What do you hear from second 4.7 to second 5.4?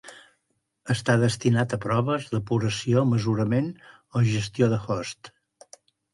de host.